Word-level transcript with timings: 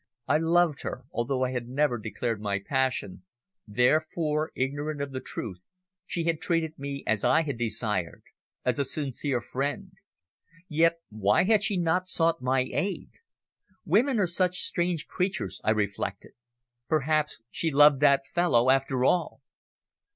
I 0.27 0.39
loved 0.39 0.81
her, 0.81 1.03
although 1.11 1.43
I 1.43 1.51
had 1.51 1.67
never 1.67 1.99
declared 1.99 2.41
my 2.41 2.57
passion, 2.57 3.21
therefore, 3.67 4.51
ignorant 4.55 4.99
of 4.99 5.11
the 5.11 5.19
truth, 5.21 5.59
she 6.07 6.23
had 6.23 6.41
treated 6.41 6.79
me 6.79 7.03
as 7.05 7.23
I 7.23 7.43
had 7.43 7.55
desired, 7.59 8.23
as 8.65 8.79
a 8.79 8.83
sincere 8.83 9.41
friend. 9.41 9.91
Yet, 10.67 11.01
why 11.09 11.43
had 11.43 11.61
she 11.61 11.77
not 11.77 12.07
sought 12.07 12.41
my 12.41 12.61
aid? 12.61 13.11
Women 13.85 14.17
are 14.19 14.25
such 14.25 14.61
strange 14.63 15.05
creatures, 15.05 15.61
I 15.63 15.69
reflected. 15.69 16.31
Perhaps 16.87 17.43
she 17.51 17.69
loved 17.69 17.99
that 17.99 18.23
fellow 18.33 18.71
after 18.71 19.05
all! 19.05 19.41